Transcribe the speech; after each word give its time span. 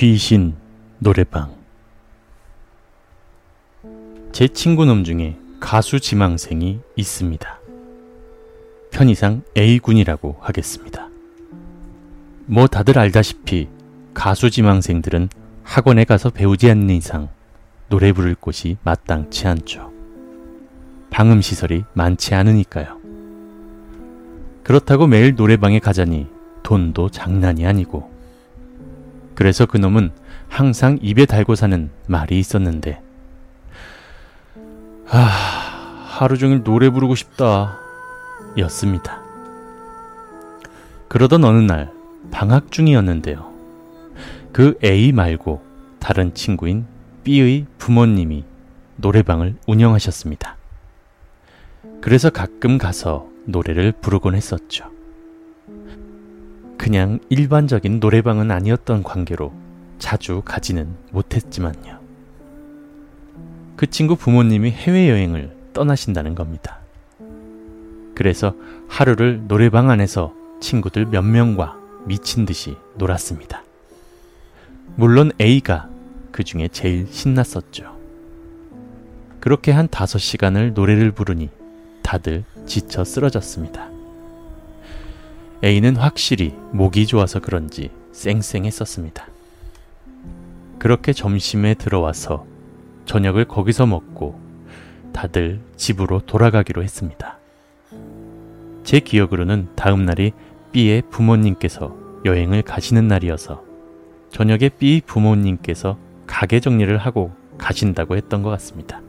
귀신 0.00 0.54
노래방 0.98 1.54
제 4.32 4.48
친구 4.48 4.86
놈 4.86 5.04
중에 5.04 5.36
가수 5.60 6.00
지망생이 6.00 6.80
있습니다. 6.96 7.60
편의상 8.92 9.42
A군이라고 9.58 10.38
하겠습니다. 10.40 11.06
뭐 12.46 12.66
다들 12.66 12.98
알다시피 12.98 13.68
가수 14.14 14.48
지망생들은 14.48 15.28
학원에 15.64 16.04
가서 16.04 16.30
배우지 16.30 16.70
않는 16.70 16.88
이상 16.88 17.28
노래 17.90 18.14
부를 18.14 18.34
곳이 18.34 18.78
마땅치 18.82 19.48
않죠. 19.48 19.92
방음 21.10 21.42
시설이 21.42 21.84
많지 21.92 22.34
않으니까요. 22.34 22.96
그렇다고 24.64 25.06
매일 25.06 25.34
노래방에 25.34 25.78
가자니 25.78 26.26
돈도 26.62 27.10
장난이 27.10 27.66
아니고. 27.66 28.09
그래서 29.40 29.64
그놈은 29.64 30.10
항상 30.50 30.98
입에 31.00 31.24
달고 31.24 31.54
사는 31.54 31.88
말이 32.06 32.38
있었는데, 32.38 33.00
아, 35.08 35.16
하루 36.04 36.36
종일 36.36 36.62
노래 36.62 36.90
부르고 36.90 37.14
싶다. 37.14 37.78
였습니다. 38.58 39.22
그러던 41.08 41.42
어느 41.44 41.56
날, 41.56 41.90
방학 42.30 42.70
중이었는데요. 42.70 43.50
그 44.52 44.78
A 44.84 45.10
말고 45.10 45.62
다른 46.00 46.34
친구인 46.34 46.84
B의 47.24 47.64
부모님이 47.78 48.44
노래방을 48.96 49.54
운영하셨습니다. 49.66 50.58
그래서 52.02 52.28
가끔 52.28 52.76
가서 52.76 53.26
노래를 53.46 53.92
부르곤 54.02 54.34
했었죠. 54.34 54.99
그냥 56.80 57.18
일반적인 57.28 58.00
노래방은 58.00 58.50
아니었던 58.50 59.02
관계로 59.02 59.52
자주 59.98 60.40
가지는 60.42 60.96
못했지만요. 61.10 62.00
그 63.76 63.90
친구 63.90 64.16
부모님이 64.16 64.70
해외여행을 64.70 65.54
떠나신다는 65.74 66.34
겁니다. 66.34 66.78
그래서 68.14 68.54
하루를 68.88 69.46
노래방 69.46 69.90
안에서 69.90 70.32
친구들 70.62 71.04
몇 71.04 71.20
명과 71.20 71.76
미친 72.06 72.46
듯이 72.46 72.78
놀았습니다. 72.96 73.62
물론 74.96 75.32
A가 75.38 75.90
그 76.32 76.44
중에 76.44 76.68
제일 76.68 77.06
신났었죠. 77.10 77.94
그렇게 79.38 79.70
한 79.70 79.86
다섯 79.86 80.18
시간을 80.18 80.72
노래를 80.72 81.10
부르니 81.10 81.50
다들 82.02 82.44
지쳐 82.64 83.04
쓰러졌습니다. 83.04 83.89
A는 85.62 85.96
확실히 85.96 86.54
목이 86.72 87.06
좋아서 87.06 87.38
그런지 87.38 87.90
쌩쌩했었습니다. 88.12 89.28
그렇게 90.78 91.12
점심에 91.12 91.74
들어와서 91.74 92.46
저녁을 93.04 93.44
거기서 93.44 93.84
먹고 93.84 94.40
다들 95.12 95.60
집으로 95.76 96.20
돌아가기로 96.20 96.82
했습니다. 96.82 97.38
제 98.84 99.00
기억으로는 99.00 99.68
다음 99.76 100.06
날이 100.06 100.32
B의 100.72 101.02
부모님께서 101.10 101.94
여행을 102.24 102.62
가시는 102.62 103.06
날이어서 103.06 103.62
저녁에 104.30 104.70
B 104.70 105.02
부모님께서 105.04 105.98
가게 106.26 106.60
정리를 106.60 106.96
하고 106.96 107.32
가신다고 107.58 108.16
했던 108.16 108.42
것 108.42 108.48
같습니다. 108.50 109.02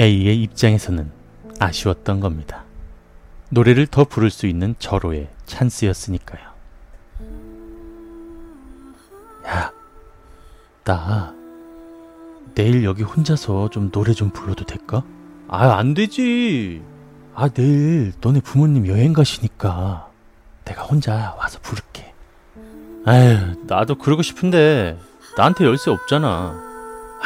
A의 0.00 0.40
입장에서는 0.42 1.10
아쉬웠던 1.58 2.20
겁니다. 2.20 2.64
노래를 3.50 3.86
더 3.86 4.04
부를 4.04 4.30
수 4.30 4.46
있는 4.46 4.74
절호의 4.78 5.28
찬스였으니까요. 5.46 6.42
야, 9.46 9.72
나 10.84 11.34
내일 12.54 12.84
여기 12.84 13.02
혼자서 13.02 13.70
좀 13.70 13.90
노래 13.90 14.12
좀 14.12 14.30
불러도 14.30 14.64
될까? 14.64 15.02
아, 15.48 15.76
안 15.78 15.94
되지. 15.94 16.82
아, 17.34 17.48
내일 17.48 18.12
너네 18.20 18.40
부모님 18.40 18.86
여행 18.86 19.12
가시니까 19.12 20.10
내가 20.64 20.82
혼자 20.82 21.34
와서 21.38 21.58
부를게. 21.62 22.12
아휴, 23.06 23.64
나도 23.66 23.94
그러고 23.94 24.22
싶은데 24.22 24.98
나한테 25.36 25.64
열쇠 25.64 25.90
없잖아. 25.90 26.28
아, 26.28 27.24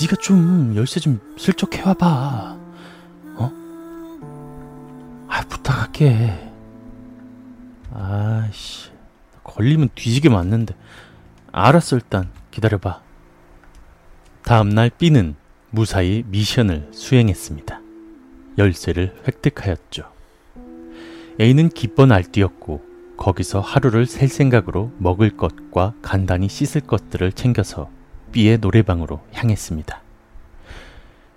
네가 0.00 0.16
좀 0.16 0.74
열쇠 0.74 0.98
좀 0.98 1.20
슬쩍 1.38 1.74
해와봐. 1.76 2.63
부탁할게. 5.64 6.38
아씨, 7.92 8.90
걸리면 9.42 9.88
뒤지게 9.94 10.28
맞는데. 10.28 10.74
알았어, 11.50 11.96
일단 11.96 12.30
기다려봐. 12.50 13.02
다음날 14.42 14.90
B는 14.90 15.34
무사히 15.70 16.22
미션을 16.26 16.90
수행했습니다. 16.92 17.80
열쇠를 18.58 19.16
획득하였죠. 19.26 20.04
A는 21.40 21.70
기뻐 21.70 22.06
날뛰었고 22.06 22.82
거기서 23.16 23.60
하루를 23.60 24.06
셀 24.06 24.28
생각으로 24.28 24.92
먹을 24.98 25.36
것과 25.36 25.94
간단히 26.02 26.48
씻을 26.48 26.82
것들을 26.82 27.32
챙겨서 27.32 27.90
B의 28.32 28.58
노래방으로 28.58 29.20
향했습니다. 29.32 30.00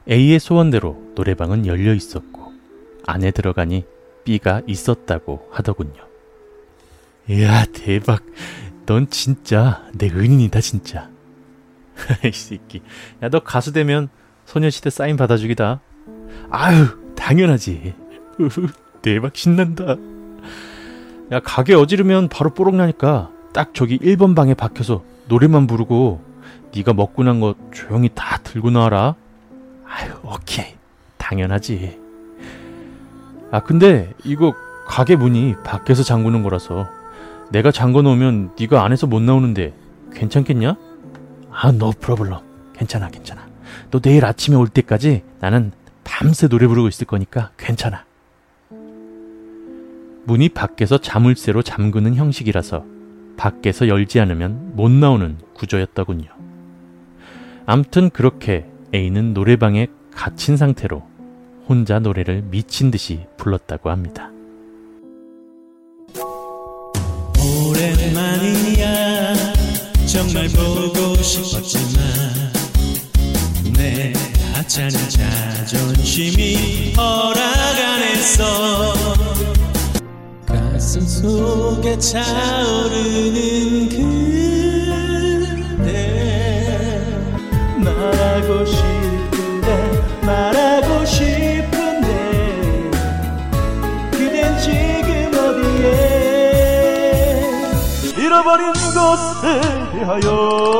A의 0.09 0.39
소원대로 0.39 1.11
노래방은 1.15 1.65
열려 1.65 1.93
있었고 1.93 2.53
안에 3.07 3.31
들어가니 3.31 3.85
B가 4.27 4.61
있었다고 4.67 5.47
하더군요. 5.51 6.03
이야 7.29 7.63
대박. 7.65 8.23
넌 8.85 9.09
진짜 9.09 9.83
내 9.93 10.07
은인이다 10.09 10.59
진짜. 10.59 11.09
이 12.25 12.31
새끼. 12.31 12.81
야 13.23 13.29
너 13.29 13.39
가수 13.39 13.71
되면 13.71 14.09
소녀시대 14.45 14.89
사인 14.89 15.15
받아주기다. 15.15 15.79
아유 16.49 16.87
당연하지. 17.15 17.93
대박 19.01 19.35
신난다. 19.35 19.95
야 21.31 21.39
가게 21.39 21.73
어지르면 21.73 22.27
바로 22.27 22.53
뽀록 22.53 22.75
나니까 22.75 23.31
딱 23.53 23.73
저기 23.73 23.97
1번 23.99 24.35
방에 24.35 24.53
박혀서 24.53 25.03
노래만 25.29 25.67
부르고 25.67 26.21
네가 26.75 26.93
먹고 26.93 27.23
난 27.23 27.39
거 27.39 27.55
조용히 27.73 28.09
다 28.13 28.37
들고 28.43 28.71
나와라. 28.71 29.15
아유 29.85 30.11
오케이. 30.23 30.75
당연하지 31.17 31.97
아 33.51 33.61
근데 33.61 34.13
이거 34.23 34.53
가게 34.85 35.15
문이 35.15 35.55
밖에서 35.63 36.03
잠그는 36.03 36.43
거라서 36.43 36.87
내가 37.51 37.71
잠궈 37.71 38.01
놓으면 38.01 38.51
네가 38.59 38.83
안에서 38.83 39.07
못 39.07 39.21
나오는데 39.21 39.73
괜찮겠냐? 40.13 40.75
아, 41.51 41.71
노 41.71 41.91
프로블럼. 41.91 42.41
괜찮아, 42.73 43.09
괜찮아. 43.09 43.47
너 43.89 43.99
내일 43.99 44.25
아침에 44.25 44.55
올 44.55 44.67
때까지 44.67 45.23
나는 45.39 45.71
밤새 46.03 46.47
노래 46.47 46.67
부르고 46.67 46.87
있을 46.87 47.07
거니까 47.07 47.51
괜찮아. 47.57 48.05
문이 50.25 50.49
밖에서 50.49 50.97
자물쇠로 50.97 51.61
잠그는 51.61 52.15
형식이라서 52.15 52.85
밖에서 53.37 53.87
열지 53.87 54.19
않으면 54.19 54.75
못 54.75 54.91
나오는 54.91 55.37
구조였더군요. 55.53 56.29
암튼 57.65 58.09
그렇게 58.09 58.69
A는 58.93 59.33
노래방에 59.33 59.87
갇힌 60.11 60.57
상태로 60.57 61.03
혼자 61.67 61.99
노래를 61.99 62.43
미친 62.43 62.91
듯이 62.91 63.25
불렀다고 63.37 63.89
합니다. 63.89 64.31
오랜만이야 67.67 69.33
정말 70.05 70.47
보고 70.49 71.15
싶었지만 71.21 72.03
내 73.75 74.13
하찮은 74.53 74.91
자존심이 75.09 76.93
허락 76.95 77.37
안 77.37 78.01
했어 78.03 78.93
가슴 80.45 81.01
속에 81.01 81.99
차오르는 81.99 83.86
대하여 99.97 100.77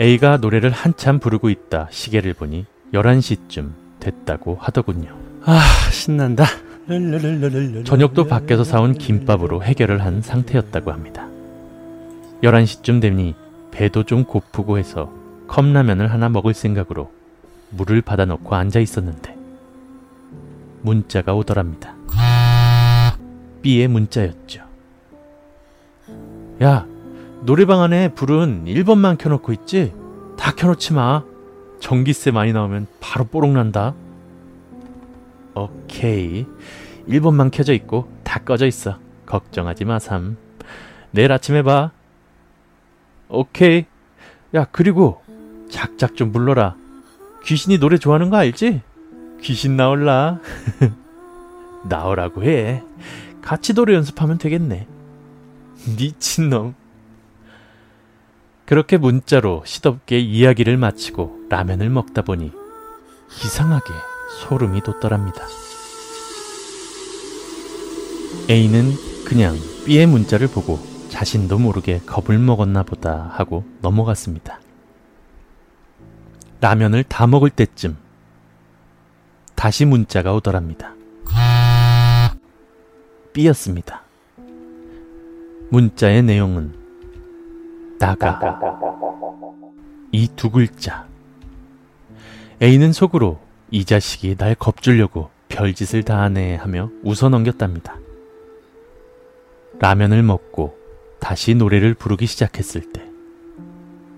A가 0.00 0.36
노래를 0.36 0.70
한참 0.70 1.18
부르고 1.18 1.50
있다 1.50 1.88
시계를 1.90 2.34
보니 2.34 2.66
11시쯤 2.92 3.70
됐다고 3.98 4.56
하더군요. 4.60 5.16
아, 5.44 5.60
신난다. 5.90 6.44
저녁도 7.84 8.26
밖에서 8.26 8.62
사온 8.62 8.94
김밥으로 8.94 9.64
해결을 9.64 10.04
한 10.04 10.22
상태였다고 10.22 10.92
합니다. 10.92 11.26
11시쯤 12.42 13.00
되니 13.00 13.34
배도 13.72 14.04
좀 14.04 14.24
고프고 14.24 14.78
해서 14.78 15.10
컵라면을 15.48 16.12
하나 16.12 16.28
먹을 16.28 16.54
생각으로 16.54 17.10
물을 17.70 18.02
받아놓고 18.02 18.54
앉아 18.54 18.78
있었는데 18.78 19.36
문자가 20.86 21.34
오더랍니다. 21.34 21.96
B의 23.60 23.88
문자였죠. 23.88 24.62
야, 26.62 26.86
노래방 27.42 27.82
안에 27.82 28.14
불은 28.14 28.66
1번만 28.66 29.18
켜놓고 29.18 29.52
있지? 29.52 29.92
다 30.38 30.52
켜놓지 30.54 30.94
마. 30.94 31.24
전기세 31.80 32.30
많이 32.30 32.52
나오면 32.52 32.86
바로 33.00 33.24
뽀록 33.24 33.50
난다. 33.50 33.94
오케이. 35.54 36.46
1번만 37.08 37.50
켜져 37.50 37.72
있고 37.74 38.08
다 38.22 38.38
꺼져 38.38 38.66
있어. 38.66 38.98
걱정하지 39.26 39.84
마, 39.84 39.98
삼. 39.98 40.36
내일 41.10 41.32
아침에 41.32 41.62
봐. 41.62 41.90
오케이. 43.28 43.86
야, 44.54 44.66
그리고 44.70 45.20
작작 45.68 46.14
좀 46.14 46.30
불러라. 46.30 46.76
귀신이 47.44 47.78
노래 47.78 47.98
좋아하는 47.98 48.30
거 48.30 48.36
알지? 48.36 48.82
귀신 49.42 49.76
나올라. 49.76 50.40
나오라고 51.88 52.44
해. 52.44 52.82
같이 53.42 53.74
노래 53.74 53.94
연습하면 53.94 54.38
되겠네. 54.38 54.86
미친놈. 55.96 56.74
그렇게 58.64 58.96
문자로 58.96 59.62
시덥게 59.64 60.18
이야기를 60.18 60.76
마치고 60.76 61.46
라면을 61.48 61.88
먹다 61.88 62.22
보니 62.22 62.50
이상하게 63.44 63.92
소름이 64.40 64.82
돋더랍니다. 64.82 65.46
A는 68.50 68.92
그냥 69.24 69.56
B의 69.84 70.06
문자를 70.06 70.48
보고 70.48 70.80
자신도 71.08 71.58
모르게 71.58 72.00
겁을 72.00 72.38
먹었나 72.38 72.82
보다 72.82 73.30
하고 73.34 73.64
넘어갔습니다. 73.82 74.60
라면을 76.60 77.04
다 77.04 77.26
먹을 77.28 77.50
때쯤 77.50 77.96
다시 79.56 79.84
문자가 79.84 80.32
오더랍니다. 80.34 80.94
B였습니다. 83.32 84.02
문자의 85.70 86.22
내용은 86.22 86.72
나가 87.98 88.60
이 90.12 90.28
두 90.36 90.50
글자 90.50 91.06
A는 92.62 92.92
속으로 92.92 93.40
이 93.70 93.84
자식이 93.84 94.36
날 94.36 94.54
겁주려고 94.54 95.30
별짓을 95.48 96.04
다 96.04 96.20
하네 96.22 96.56
하며 96.56 96.90
웃어 97.02 97.28
넘겼답니다. 97.28 97.96
라면을 99.80 100.22
먹고 100.22 100.76
다시 101.18 101.54
노래를 101.54 101.94
부르기 101.94 102.26
시작했을 102.26 102.92
때 102.92 103.02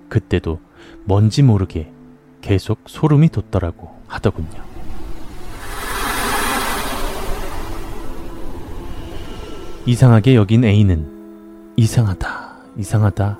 그때도 0.08 0.60
뭔지 1.04 1.42
모르게 1.42 1.90
계속 2.42 2.80
소름이 2.86 3.30
돋더라고 3.30 3.96
하더군요. 4.06 4.62
이상하게 9.86 10.34
여긴 10.34 10.64
A는 10.64 11.72
이상하다, 11.76 12.28
이상하다 12.76 13.38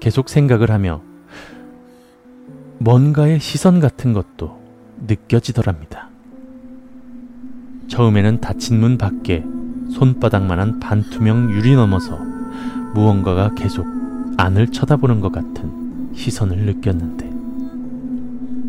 계속 0.00 0.28
생각을 0.28 0.70
하며 0.70 1.02
뭔가의 2.78 3.40
시선 3.40 3.80
같은 3.80 4.12
것도 4.12 4.58
느껴지더랍니다. 5.06 6.08
처음에는 7.88 8.40
닫힌 8.40 8.80
문 8.80 8.98
밖에 8.98 9.44
손바닥만한 9.92 10.78
반투명 10.78 11.50
유리 11.50 11.74
넘어서 11.74 12.18
무언가가 12.94 13.52
계속 13.54 13.86
안을 14.36 14.68
쳐다보는 14.68 15.20
것 15.20 15.32
같은 15.32 16.12
시선을 16.14 16.58
느꼈는데 16.58 17.28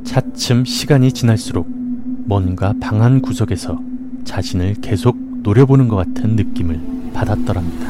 차츰 0.03 0.65
시간이 0.65 1.11
지날수록 1.11 1.67
뭔가 1.69 2.73
방한 2.81 3.21
구석에서 3.21 3.79
자신을 4.23 4.75
계속 4.81 5.28
노려보는 5.49 5.87
것 5.87 5.95
같은 5.95 6.35
느낌을 6.35 7.11
받았더랍니다. 7.11 7.89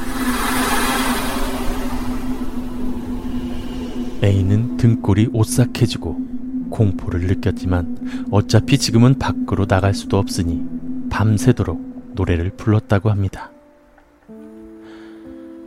A는 4.23 4.77
등골이 4.77 5.29
오싹해지고 5.33 6.69
공포를 6.69 7.21
느꼈지만 7.27 8.27
어차피 8.31 8.77
지금은 8.77 9.19
밖으로 9.19 9.65
나갈 9.65 9.93
수도 9.93 10.17
없으니 10.17 10.63
밤새도록 11.09 12.13
노래를 12.15 12.51
불렀다고 12.51 13.09
합니다. 13.09 13.51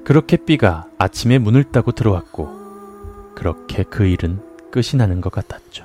그렇게 0.04 0.38
B가 0.38 0.86
아침에 0.96 1.38
문을 1.38 1.64
따고 1.64 1.92
들어왔고 1.92 3.34
그렇게 3.34 3.82
그 3.82 4.06
일은 4.06 4.40
끝이 4.70 4.96
나는 4.96 5.20
것 5.20 5.30
같았죠. 5.30 5.84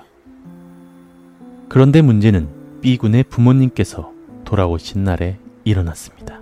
그런데 1.68 2.02
문제는 2.02 2.48
B군의 2.82 3.26
부모님께서 3.26 4.14
돌아오신 4.46 5.04
날에 5.04 5.38
일어났습니다. 5.68 6.42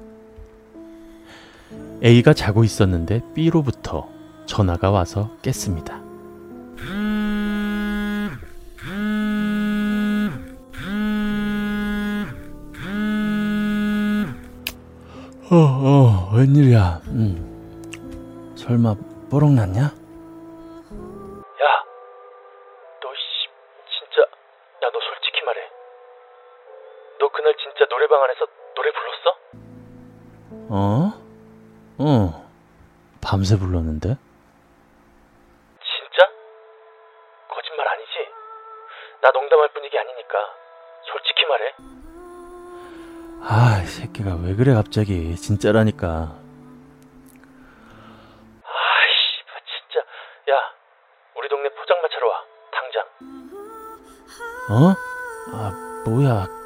A가 2.03 2.33
자고 2.33 2.63
있었는데 2.63 3.21
B로부터 3.33 4.07
전화가 4.45 4.91
와서 4.91 5.35
깼습니다. 5.41 6.03
어, 15.51 15.55
어, 15.55 16.35
웬일이야. 16.35 17.01
음. 17.07 18.53
설마 18.55 18.95
뽀록 19.29 19.51
났냐? 19.53 19.81
야, 19.83 19.89
너 23.01 23.09
씨, 23.13 23.47
진짜, 23.93 24.21
야, 24.21 24.89
너 24.91 24.99
솔직히 24.99 25.45
말해. 25.45 25.61
너 27.19 27.29
그날 27.29 27.55
진짜 27.61 27.85
노래방 27.89 28.23
안에서 28.23 28.47
노래 28.75 28.91
불렀어? 28.91 29.37
어? 30.69 31.13
어. 31.99 32.45
밤새 33.21 33.57
불렀는데? 33.57 34.09
진짜? 35.81 36.29
거짓말 37.49 37.87
아니지? 37.87 38.11
나 39.21 39.31
농담할 39.31 39.69
뿐이게 39.73 39.97
아니니까 39.97 40.37
솔직히 41.11 41.45
말해. 41.45 41.73
아, 43.47 43.81
이 43.83 43.85
새끼가 43.85 44.35
왜 44.43 44.55
그래 44.55 44.73
갑자기 44.73 45.35
진짜라니까. 45.35 46.07
아이씨, 48.63 49.43
진짜. 49.65 49.99
야, 50.51 50.59
우리 51.37 51.47
동네 51.49 51.69
포장마차로 51.69 52.27
와. 52.27 52.43
당장. 52.71 53.03
어? 54.69 54.95
아, 55.53 55.71
뭐야. 56.05 56.64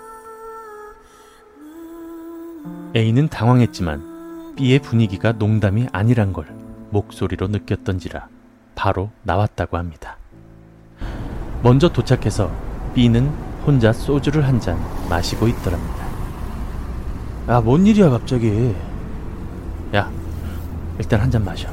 A는 2.96 3.27
당황했지만 3.29 4.55
B의 4.55 4.79
분위기가 4.79 5.31
농담이 5.31 5.88
아니란 5.91 6.34
걸 6.34 6.48
목소리로 6.89 7.48
느꼈던지라 7.48 8.27
바로 8.75 9.12
나왔다고 9.24 9.77
합니다. 9.77 10.17
먼저 11.62 11.89
도착해서 11.89 12.51
B는 12.96 13.27
혼자 13.65 13.93
소주를 13.93 14.48
한 14.48 14.60
잔 14.60 14.77
마시고 15.10 15.48
있더랍니다. 15.48 16.05
야, 17.50 17.62
뭔 17.62 17.86
일이야, 17.86 18.10
갑자기. 18.10 18.74
야, 19.96 20.10
일단 20.98 21.19
한 21.22 21.29
잔 21.31 21.43
마셔. 21.43 21.69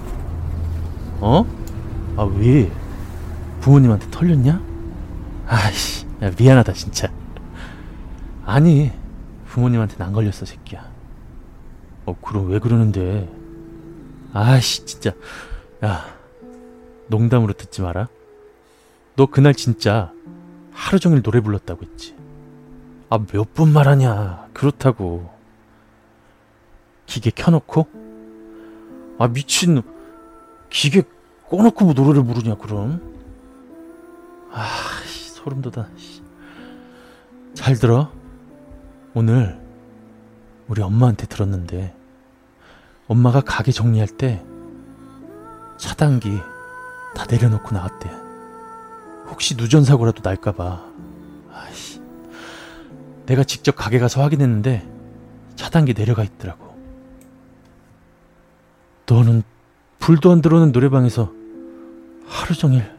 어? 1.20 1.44
아, 2.16 2.22
왜? 2.24 2.70
부모님한테 3.60 4.10
털렸냐? 4.10 4.60
아이씨, 5.46 6.06
야, 6.22 6.30
미안하다, 6.36 6.72
진짜. 6.72 7.08
아니, 8.44 8.90
부모님한테는 9.48 10.06
안 10.06 10.12
걸렸어, 10.12 10.44
새끼야. 10.46 10.84
어, 12.06 12.16
그럼 12.22 12.48
왜 12.50 12.58
그러는데? 12.58 13.28
아이씨, 14.32 14.84
진짜. 14.84 15.12
야, 15.84 16.04
농담으로 17.08 17.52
듣지 17.52 17.82
마라. 17.82 18.08
너 19.16 19.26
그날 19.26 19.54
진짜 19.54 20.12
하루 20.72 20.98
종일 20.98 21.22
노래 21.22 21.40
불렀다고 21.40 21.84
했지. 21.84 22.14
아, 23.10 23.18
몇 23.18 23.54
번 23.54 23.72
말하냐. 23.72 24.48
그렇다고. 24.52 25.30
기계 27.06 27.30
켜놓고? 27.30 27.86
아, 29.18 29.28
미친, 29.28 29.82
기계 30.70 31.02
꺼놓고 31.48 31.84
뭐 31.84 31.94
노래를 31.94 32.24
부르냐, 32.24 32.56
그럼? 32.56 33.00
아, 34.52 34.66
소름 35.06 35.62
돋아. 35.62 35.86
잘 37.54 37.76
들어. 37.76 38.10
오늘, 39.14 39.58
우리 40.68 40.82
엄마한테 40.82 41.26
들었는데, 41.26 41.94
엄마가 43.08 43.40
가게 43.40 43.72
정리할 43.72 44.08
때, 44.08 44.44
차단기 45.78 46.38
다 47.14 47.26
내려놓고 47.30 47.74
나왔대. 47.74 48.10
혹시 49.28 49.56
누전 49.56 49.84
사고라도 49.84 50.22
날까봐. 50.22 50.84
아이씨. 51.52 52.00
내가 53.26 53.44
직접 53.44 53.72
가게 53.76 53.98
가서 53.98 54.22
확인했는데, 54.22 54.86
차단기 55.56 55.94
내려가 55.94 56.22
있더라고. 56.24 56.76
너는 59.08 59.42
불도 59.98 60.32
안 60.32 60.42
들어오는 60.42 60.72
노래방에서 60.72 61.32
하루 62.26 62.54
종일 62.54 62.92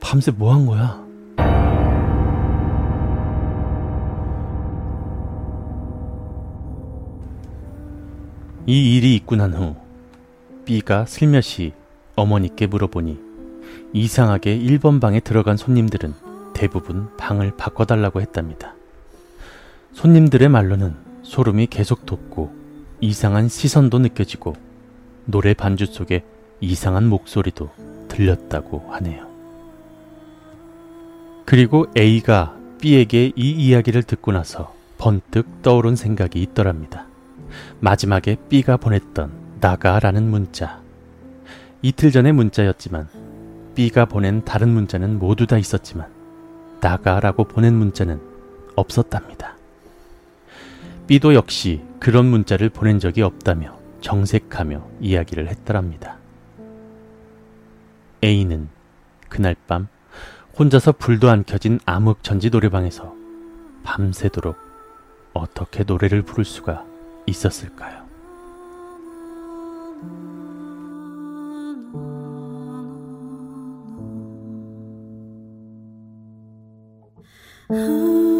밤새 0.00 0.30
뭐 0.32 0.52
한 0.52 0.66
거야? 0.66 1.03
이 8.66 8.96
일이 8.96 9.14
있고 9.16 9.36
난 9.36 9.52
후 9.54 9.76
B가 10.64 11.04
슬며시 11.06 11.72
어머니께 12.16 12.66
물어보니 12.66 13.18
이상하게 13.92 14.58
1번 14.58 15.00
방에 15.00 15.20
들어간 15.20 15.56
손님들은 15.56 16.14
대부분 16.54 17.08
방을 17.16 17.56
바꿔달라고 17.56 18.20
했답니다. 18.20 18.74
손님들의 19.92 20.48
말로는 20.48 20.94
소름이 21.22 21.66
계속 21.66 22.06
돋고 22.06 22.52
이상한 23.00 23.48
시선도 23.48 23.98
느껴지고 23.98 24.54
노래 25.26 25.52
반주 25.52 25.86
속에 25.86 26.24
이상한 26.60 27.06
목소리도 27.08 27.70
들렸다고 28.08 28.86
하네요. 28.92 29.26
그리고 31.44 31.86
A가 31.96 32.56
B에게 32.80 33.32
이 33.36 33.50
이야기를 33.50 34.02
듣고 34.04 34.32
나서 34.32 34.74
번뜩 34.98 35.62
떠오른 35.62 35.96
생각이 35.96 36.40
있더랍니다. 36.40 37.06
마지막에 37.80 38.36
B가 38.48 38.76
보냈던 38.76 39.58
나가라는 39.60 40.28
문자. 40.28 40.80
이틀 41.82 42.10
전의 42.10 42.32
문자였지만 42.32 43.08
B가 43.74 44.04
보낸 44.06 44.44
다른 44.44 44.68
문자는 44.70 45.18
모두 45.18 45.46
다 45.46 45.58
있었지만 45.58 46.08
나가라고 46.80 47.44
보낸 47.44 47.74
문자는 47.74 48.20
없었답니다. 48.76 49.56
B도 51.06 51.34
역시 51.34 51.82
그런 52.00 52.26
문자를 52.26 52.70
보낸 52.70 52.98
적이 52.98 53.22
없다며 53.22 53.78
정색하며 54.00 54.86
이야기를 55.00 55.48
했더랍니다. 55.48 56.18
A는 58.22 58.68
그날 59.28 59.56
밤 59.66 59.88
혼자서 60.58 60.92
불도 60.92 61.28
안 61.30 61.44
켜진 61.44 61.80
암흑 61.84 62.22
전지 62.22 62.48
노래방에서 62.50 63.14
밤새도록 63.82 64.56
어떻게 65.34 65.84
노래를 65.84 66.22
부를 66.22 66.44
수가 66.44 66.84
있었을까요? 67.26 68.04
음. 77.70 78.33